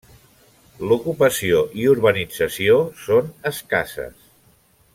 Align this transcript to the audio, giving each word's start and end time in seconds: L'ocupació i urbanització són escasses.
L'ocupació 0.91 1.59
i 1.83 1.85
urbanització 1.93 2.79
són 3.05 3.29
escasses. 3.51 4.29